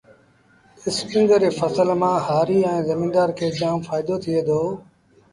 اسپيٚنگر 0.87 1.39
ري 1.43 1.51
ڦسل 1.57 1.89
مآݩ 2.01 2.23
هآريٚ 2.27 2.67
ائيٚݩ 2.69 2.85
زميݩدآر 2.89 3.29
کي 3.37 3.45
جآم 3.59 3.77
ڦآئيٚدو 3.85 4.15
ٿُئي 4.23 4.41
دو۔ 4.47 4.61